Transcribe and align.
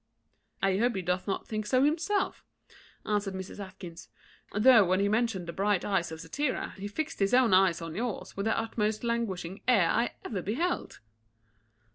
"I 0.63 0.77
hope 0.79 0.95
he 0.95 1.03
doth 1.03 1.27
not 1.27 1.47
think 1.47 1.67
so 1.67 1.83
himself," 1.83 2.43
answered 3.05 3.35
Mrs. 3.35 3.59
Atkinson; 3.63 4.11
"though, 4.51 4.83
when 4.83 4.99
he 4.99 5.07
mentioned 5.07 5.45
the 5.47 5.53
bright 5.53 5.85
eyes 5.85 6.11
of 6.11 6.17
Statira, 6.19 6.73
he 6.79 6.87
fixed 6.87 7.19
his 7.19 7.35
own 7.35 7.53
eyes 7.53 7.83
on 7.83 7.93
yours 7.93 8.35
with 8.35 8.47
the 8.47 8.69
most 8.77 9.03
languishing 9.03 9.61
air 9.67 9.91
I 9.91 10.13
ever 10.25 10.41
beheld." 10.41 11.01